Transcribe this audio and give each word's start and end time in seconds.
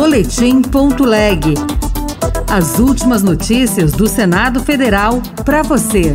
Boletim.leg. 0.00 1.54
As 2.50 2.78
últimas 2.78 3.22
notícias 3.22 3.92
do 3.92 4.06
Senado 4.08 4.60
Federal 4.60 5.20
para 5.44 5.62
você. 5.62 6.14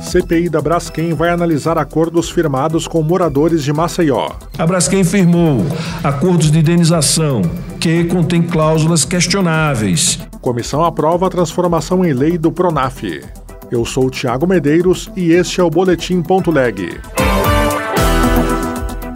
CPI 0.00 0.48
da 0.48 0.60
Braskem 0.60 1.14
vai 1.14 1.30
analisar 1.30 1.76
acordos 1.76 2.30
firmados 2.30 2.86
com 2.86 3.02
moradores 3.02 3.64
de 3.64 3.72
Maceió. 3.72 4.28
A 4.56 4.64
Braskem 4.64 5.02
firmou 5.02 5.66
acordos 6.04 6.48
de 6.48 6.60
indenização 6.60 7.42
que 7.80 8.04
contêm 8.04 8.40
cláusulas 8.40 9.04
questionáveis. 9.04 10.20
Comissão 10.40 10.84
aprova 10.84 11.26
a 11.26 11.30
transformação 11.30 12.04
em 12.04 12.12
lei 12.12 12.38
do 12.38 12.52
Pronaf. 12.52 13.02
Eu 13.68 13.84
sou 13.84 14.08
Tiago 14.10 14.46
Medeiros 14.46 15.10
e 15.16 15.32
este 15.32 15.60
é 15.60 15.64
o 15.64 15.68
Boletim.leg. 15.68 17.00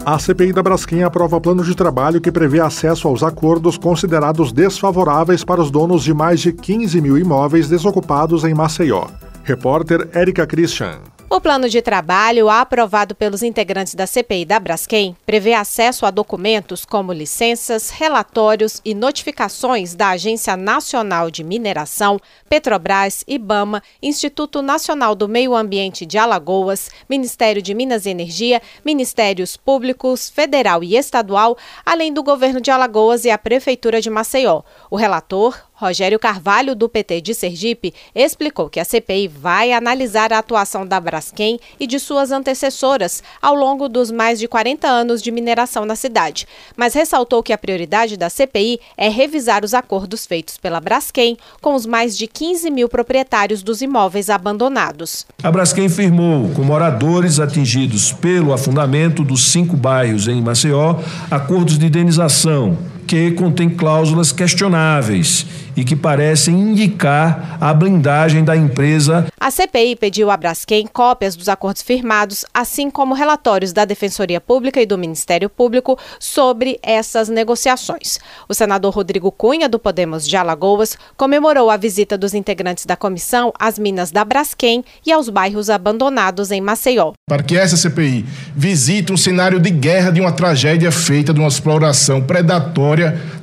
A 0.03 0.17
CPI 0.17 0.51
da 0.51 0.63
Braskem 0.63 1.03
aprova 1.03 1.39
plano 1.39 1.63
de 1.63 1.75
trabalho 1.75 2.19
que 2.19 2.31
prevê 2.31 2.59
acesso 2.59 3.07
aos 3.07 3.21
acordos 3.21 3.77
considerados 3.77 4.51
desfavoráveis 4.51 5.43
para 5.43 5.61
os 5.61 5.69
donos 5.69 6.03
de 6.03 6.11
mais 6.11 6.39
de 6.39 6.51
15 6.51 6.99
mil 6.99 7.19
imóveis 7.19 7.69
desocupados 7.69 8.43
em 8.43 8.53
Maceió. 8.53 9.05
Repórter 9.43 10.09
Érica 10.11 10.47
Christian. 10.47 11.10
O 11.33 11.39
plano 11.39 11.69
de 11.69 11.81
trabalho, 11.81 12.49
aprovado 12.49 13.15
pelos 13.15 13.41
integrantes 13.41 13.95
da 13.95 14.05
CPI 14.05 14.43
da 14.43 14.59
Braskem, 14.59 15.15
prevê 15.25 15.53
acesso 15.53 16.05
a 16.05 16.11
documentos 16.11 16.83
como 16.83 17.13
licenças, 17.13 17.89
relatórios 17.89 18.81
e 18.83 18.93
notificações 18.93 19.95
da 19.95 20.09
Agência 20.09 20.57
Nacional 20.57 21.31
de 21.31 21.41
Mineração, 21.41 22.19
Petrobras, 22.49 23.23
IBAMA, 23.25 23.81
Instituto 24.03 24.61
Nacional 24.61 25.15
do 25.15 25.29
Meio 25.29 25.55
Ambiente 25.55 26.05
de 26.05 26.17
Alagoas, 26.17 26.91
Ministério 27.09 27.61
de 27.61 27.73
Minas 27.73 28.05
e 28.05 28.09
Energia, 28.09 28.61
Ministérios 28.83 29.55
Públicos, 29.55 30.29
Federal 30.29 30.83
e 30.83 30.97
Estadual, 30.97 31.57
além 31.85 32.11
do 32.11 32.21
Governo 32.23 32.59
de 32.59 32.71
Alagoas 32.71 33.23
e 33.23 33.29
a 33.29 33.37
Prefeitura 33.37 34.01
de 34.01 34.09
Maceió. 34.09 34.63
O 34.89 34.97
relator, 34.97 35.57
Rogério 35.81 36.19
Carvalho, 36.19 36.75
do 36.75 36.87
PT 36.87 37.21
de 37.21 37.33
Sergipe, 37.33 37.91
explicou 38.13 38.69
que 38.69 38.79
a 38.79 38.85
CPI 38.85 39.27
vai 39.27 39.73
analisar 39.73 40.31
a 40.31 40.37
atuação 40.37 40.85
da 40.85 40.99
Braskem 40.99 41.59
e 41.79 41.87
de 41.87 41.99
suas 41.99 42.31
antecessoras 42.31 43.23
ao 43.41 43.55
longo 43.55 43.89
dos 43.89 44.11
mais 44.11 44.37
de 44.37 44.47
40 44.47 44.87
anos 44.87 45.23
de 45.23 45.31
mineração 45.31 45.83
na 45.83 45.95
cidade, 45.95 46.47
mas 46.77 46.93
ressaltou 46.93 47.41
que 47.41 47.51
a 47.51 47.57
prioridade 47.57 48.15
da 48.15 48.29
CPI 48.29 48.79
é 48.95 49.09
revisar 49.09 49.65
os 49.65 49.73
acordos 49.73 50.27
feitos 50.27 50.55
pela 50.55 50.79
Braskem 50.79 51.35
com 51.59 51.73
os 51.73 51.87
mais 51.87 52.15
de 52.15 52.27
15 52.27 52.69
mil 52.69 52.87
proprietários 52.87 53.63
dos 53.63 53.81
imóveis 53.81 54.29
abandonados. 54.29 55.25
A 55.41 55.51
Braskem 55.51 55.89
firmou 55.89 56.49
com 56.49 56.61
moradores 56.61 57.39
atingidos 57.39 58.11
pelo 58.11 58.53
afundamento 58.53 59.23
dos 59.23 59.51
cinco 59.51 59.75
bairros 59.75 60.27
em 60.27 60.39
Maceió 60.43 60.99
acordos 61.31 61.79
de 61.79 61.87
indenização 61.87 62.90
que 63.07 63.31
contém 63.31 63.69
cláusulas 63.69 64.31
questionáveis 64.31 65.45
e 65.75 65.83
que 65.83 65.95
parecem 65.95 66.53
indicar 66.53 67.57
a 67.59 67.73
blindagem 67.73 68.43
da 68.43 68.55
empresa. 68.55 69.27
A 69.39 69.49
CPI 69.49 69.95
pediu 69.95 70.29
a 70.29 70.37
Braskem 70.37 70.85
cópias 70.91 71.35
dos 71.35 71.49
acordos 71.49 71.81
firmados, 71.81 72.45
assim 72.53 72.89
como 72.89 73.13
relatórios 73.13 73.73
da 73.73 73.85
Defensoria 73.85 74.41
Pública 74.41 74.81
e 74.81 74.85
do 74.85 74.97
Ministério 74.97 75.49
Público 75.49 75.97
sobre 76.19 76.77
essas 76.83 77.29
negociações. 77.29 78.19
O 78.47 78.53
senador 78.53 78.93
Rodrigo 78.93 79.31
Cunha, 79.31 79.69
do 79.69 79.79
Podemos 79.79 80.27
de 80.27 80.35
Alagoas, 80.35 80.97
comemorou 81.15 81.69
a 81.69 81.77
visita 81.77 82.17
dos 82.17 82.33
integrantes 82.33 82.85
da 82.85 82.95
comissão 82.95 83.53
às 83.57 83.79
minas 83.79 84.11
da 84.11 84.25
Braskem 84.25 84.83
e 85.05 85.11
aos 85.11 85.29
bairros 85.29 85.69
abandonados 85.69 86.51
em 86.51 86.61
Maceió. 86.61 87.13
Para 87.27 87.43
que 87.43 87.57
essa 87.57 87.77
CPI 87.77 88.25
visite 88.55 89.13
um 89.13 89.17
cenário 89.17 89.59
de 89.59 89.69
guerra 89.69 90.11
de 90.11 90.19
uma 90.19 90.31
tragédia 90.31 90.91
feita 90.91 91.33
de 91.33 91.39
uma 91.39 91.47
exploração 91.47 92.21
predatória 92.21 92.90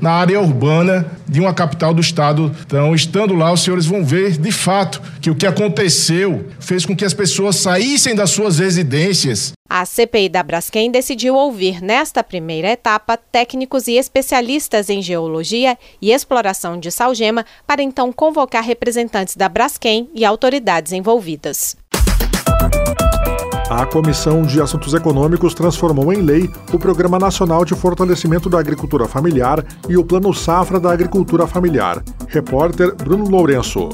na 0.01 0.13
área 0.13 0.41
urbana 0.41 1.07
de 1.29 1.41
uma 1.41 1.53
capital 1.53 1.93
do 1.93 2.01
estado. 2.01 2.55
Então, 2.67 2.95
estando 2.95 3.35
lá, 3.35 3.53
os 3.53 3.63
senhores 3.63 3.87
vão 3.87 4.05
ver 4.05 4.39
de 4.39 4.53
fato 4.53 5.00
que 5.21 5.31
o 5.31 5.34
que 5.34 5.47
aconteceu 5.47 6.47
fez 6.59 6.84
com 6.84 6.97
que 6.97 7.05
as 7.05 7.15
pessoas 7.15 7.56
saíssem 7.56 8.15
das 8.15 8.31
suas 8.31 8.59
residências. 8.59 9.53
A 9.69 9.84
CPI 9.84 10.31
da 10.31 10.43
Braskem 10.43 10.91
decidiu 10.91 11.34
ouvir 11.34 11.83
nesta 11.83 12.25
primeira 12.25 12.69
etapa 12.69 13.19
técnicos 13.19 13.87
e 13.87 13.93
especialistas 13.93 14.89
em 14.89 15.03
geologia 15.03 15.77
e 16.01 16.11
exploração 16.11 16.81
de 16.81 16.91
salgema 16.91 17.45
para 17.67 17.83
então 17.83 18.11
convocar 18.11 18.65
representantes 18.65 19.37
da 19.37 19.47
Braskem 19.47 20.09
e 20.15 20.25
autoridades 20.25 20.93
envolvidas. 20.93 21.77
A 23.71 23.84
Comissão 23.84 24.41
de 24.43 24.62
Assuntos 24.62 24.95
Econômicos 24.95 25.53
transformou 25.53 26.11
em 26.11 26.23
lei 26.23 26.51
o 26.73 26.79
Programa 26.79 27.19
Nacional 27.19 27.67
de 27.67 27.75
Fortalecimento 27.75 28.49
da 28.49 28.59
Agricultura 28.59 29.06
Familiar 29.06 29.62
e 29.87 29.95
o 29.95 30.03
Plano 30.03 30.33
Safra 30.33 30.81
da 30.81 30.91
Agricultura 30.91 31.47
Familiar. 31.47 32.03
Repórter 32.28 32.97
Bruno 32.97 33.28
Lourenço. 33.28 33.91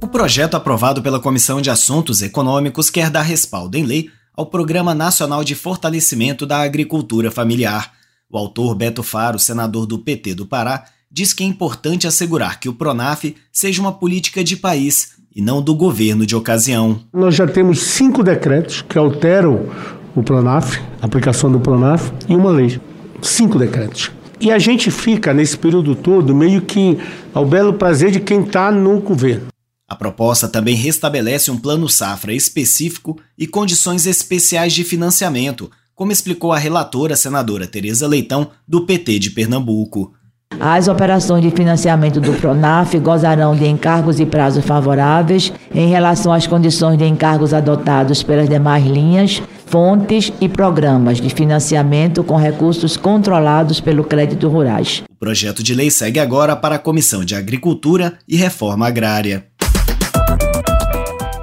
O 0.00 0.06
projeto 0.06 0.54
aprovado 0.54 1.02
pela 1.02 1.18
Comissão 1.18 1.60
de 1.60 1.68
Assuntos 1.68 2.22
Econômicos 2.22 2.88
quer 2.88 3.10
dar 3.10 3.22
respaldo 3.22 3.76
em 3.76 3.82
lei 3.82 4.08
ao 4.36 4.46
Programa 4.46 4.94
Nacional 4.94 5.42
de 5.42 5.56
Fortalecimento 5.56 6.46
da 6.46 6.62
Agricultura 6.62 7.28
Familiar. 7.28 7.90
O 8.30 8.38
autor 8.38 8.76
Beto 8.76 9.02
Faro, 9.02 9.40
senador 9.40 9.86
do 9.86 9.98
PT 9.98 10.36
do 10.36 10.46
Pará, 10.46 10.84
diz 11.10 11.32
que 11.32 11.42
é 11.42 11.46
importante 11.46 12.06
assegurar 12.06 12.60
que 12.60 12.68
o 12.68 12.74
PRONAF 12.74 13.34
seja 13.52 13.80
uma 13.80 13.92
política 13.92 14.42
de 14.42 14.56
país 14.56 15.16
e 15.34 15.40
não 15.40 15.60
do 15.60 15.74
governo 15.74 16.24
de 16.24 16.34
ocasião. 16.34 17.00
Nós 17.12 17.34
já 17.34 17.46
temos 17.46 17.80
cinco 17.80 18.22
decretos 18.22 18.82
que 18.82 18.98
alteram 18.98 19.68
o 20.14 20.22
PRONAF, 20.22 20.80
a 21.00 21.06
aplicação 21.06 21.52
do 21.52 21.60
PRONAF, 21.60 22.10
e 22.28 22.34
uma 22.34 22.50
lei. 22.50 22.80
Cinco 23.20 23.58
decretos. 23.58 24.10
E 24.40 24.50
a 24.50 24.58
gente 24.58 24.90
fica, 24.90 25.32
nesse 25.32 25.56
período 25.56 25.94
todo, 25.94 26.34
meio 26.34 26.62
que 26.62 26.98
ao 27.32 27.44
belo 27.44 27.74
prazer 27.74 28.10
de 28.10 28.20
quem 28.20 28.42
está 28.42 28.70
no 28.70 29.00
governo. 29.00 29.48
A 29.88 29.94
proposta 29.94 30.48
também 30.48 30.74
restabelece 30.74 31.50
um 31.50 31.58
plano 31.58 31.88
safra 31.88 32.32
específico 32.32 33.18
e 33.38 33.46
condições 33.46 34.04
especiais 34.04 34.72
de 34.72 34.84
financiamento, 34.84 35.70
como 35.94 36.12
explicou 36.12 36.52
a 36.52 36.58
relatora 36.58 37.14
senadora 37.14 37.66
Tereza 37.66 38.06
Leitão, 38.06 38.50
do 38.66 38.84
PT 38.84 39.18
de 39.18 39.30
Pernambuco. 39.30 40.12
As 40.58 40.88
operações 40.88 41.42
de 41.42 41.50
financiamento 41.50 42.20
do 42.20 42.32
PRONAF 42.32 42.98
gozarão 42.98 43.54
de 43.54 43.66
encargos 43.66 44.18
e 44.18 44.26
prazos 44.26 44.64
favoráveis 44.64 45.52
em 45.74 45.88
relação 45.88 46.32
às 46.32 46.46
condições 46.46 46.96
de 46.96 47.04
encargos 47.04 47.52
adotados 47.52 48.22
pelas 48.22 48.48
demais 48.48 48.84
linhas, 48.84 49.42
fontes 49.66 50.32
e 50.40 50.48
programas 50.48 51.20
de 51.20 51.28
financiamento 51.28 52.24
com 52.24 52.36
recursos 52.36 52.96
controlados 52.96 53.80
pelo 53.80 54.04
crédito 54.04 54.48
rurais. 54.48 55.02
O 55.10 55.18
projeto 55.18 55.62
de 55.62 55.74
lei 55.74 55.90
segue 55.90 56.20
agora 56.20 56.56
para 56.56 56.76
a 56.76 56.78
Comissão 56.78 57.24
de 57.24 57.34
Agricultura 57.34 58.14
e 58.26 58.36
Reforma 58.36 58.86
Agrária. 58.86 59.46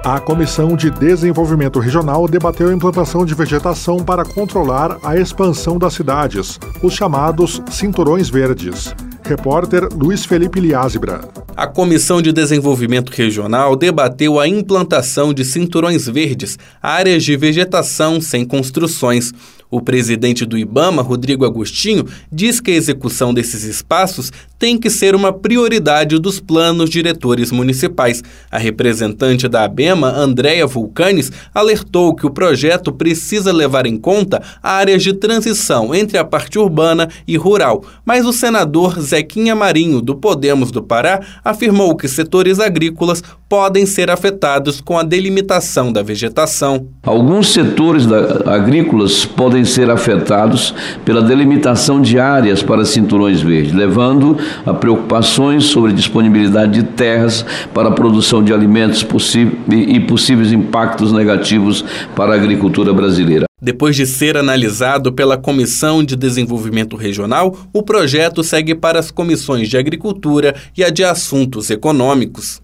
A 0.04 0.20
Comissão 0.20 0.76
de 0.76 0.90
Desenvolvimento 0.90 1.78
Regional 1.78 2.28
debateu 2.28 2.68
a 2.68 2.74
implantação 2.74 3.24
de 3.24 3.34
vegetação 3.34 3.96
para 3.96 4.22
controlar 4.22 4.98
a 5.02 5.16
expansão 5.16 5.78
das 5.78 5.94
cidades, 5.94 6.60
os 6.82 6.92
chamados 6.92 7.62
cinturões 7.70 8.28
verdes. 8.28 8.94
Repórter 9.24 9.88
Luiz 9.94 10.26
Felipe 10.26 10.60
Liázebra. 10.60 11.22
A 11.56 11.66
Comissão 11.66 12.20
de 12.20 12.34
Desenvolvimento 12.34 13.08
Regional 13.10 13.74
debateu 13.74 14.38
a 14.38 14.46
implantação 14.46 15.32
de 15.32 15.42
cinturões 15.42 16.06
verdes, 16.06 16.58
áreas 16.82 17.24
de 17.24 17.34
vegetação 17.34 18.20
sem 18.20 18.44
construções. 18.44 19.32
O 19.74 19.80
presidente 19.80 20.46
do 20.46 20.56
Ibama, 20.56 21.02
Rodrigo 21.02 21.44
Agostinho, 21.44 22.06
diz 22.30 22.60
que 22.60 22.70
a 22.70 22.74
execução 22.74 23.34
desses 23.34 23.64
espaços 23.64 24.30
tem 24.56 24.78
que 24.78 24.88
ser 24.88 25.16
uma 25.16 25.32
prioridade 25.32 26.16
dos 26.20 26.38
planos 26.38 26.88
diretores 26.88 27.50
municipais. 27.50 28.22
A 28.48 28.56
representante 28.56 29.48
da 29.48 29.64
ABEMA, 29.64 30.08
Andréa 30.10 30.64
Vulcanes, 30.64 31.32
alertou 31.52 32.14
que 32.14 32.24
o 32.24 32.30
projeto 32.30 32.92
precisa 32.92 33.52
levar 33.52 33.84
em 33.84 33.96
conta 33.96 34.40
áreas 34.62 35.02
de 35.02 35.12
transição 35.12 35.92
entre 35.92 36.18
a 36.18 36.24
parte 36.24 36.56
urbana 36.56 37.08
e 37.26 37.36
rural. 37.36 37.84
Mas 38.04 38.24
o 38.24 38.32
senador 38.32 39.00
Zequinha 39.00 39.56
Marinho, 39.56 40.00
do 40.00 40.14
Podemos 40.14 40.70
do 40.70 40.84
Pará, 40.84 41.20
afirmou 41.44 41.96
que 41.96 42.06
setores 42.06 42.60
agrícolas 42.60 43.24
podem 43.48 43.86
ser 43.86 44.10
afetados 44.10 44.80
com 44.80 44.98
a 44.98 45.02
delimitação 45.02 45.92
da 45.92 46.02
vegetação. 46.02 46.88
Alguns 47.02 47.52
setores 47.52 48.06
agrícolas 48.46 49.24
podem 49.24 49.64
ser 49.64 49.90
afetados 49.90 50.74
pela 51.04 51.22
delimitação 51.22 52.00
de 52.00 52.18
áreas 52.18 52.62
para 52.62 52.84
cinturões 52.84 53.40
verdes, 53.40 53.72
levando 53.72 54.36
a 54.64 54.72
preocupações 54.72 55.64
sobre 55.64 55.92
disponibilidade 55.92 56.82
de 56.82 56.82
terras 56.82 57.44
para 57.72 57.88
a 57.88 57.92
produção 57.92 58.42
de 58.42 58.52
alimentos 58.52 59.06
e 59.70 60.00
possíveis 60.00 60.52
impactos 60.52 61.12
negativos 61.12 61.84
para 62.16 62.32
a 62.32 62.36
agricultura 62.36 62.92
brasileira. 62.92 63.44
Depois 63.62 63.96
de 63.96 64.04
ser 64.04 64.36
analisado 64.36 65.12
pela 65.12 65.38
Comissão 65.38 66.04
de 66.04 66.16
Desenvolvimento 66.16 66.96
Regional, 66.96 67.56
o 67.72 67.82
projeto 67.82 68.44
segue 68.44 68.74
para 68.74 68.98
as 68.98 69.10
comissões 69.10 69.70
de 69.70 69.78
Agricultura 69.78 70.54
e 70.76 70.84
a 70.84 70.90
de 70.90 71.02
Assuntos 71.02 71.70
Econômicos. 71.70 72.63